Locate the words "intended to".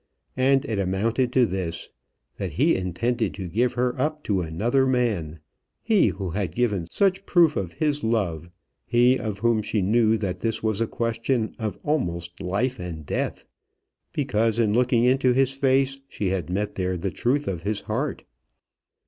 2.75-3.47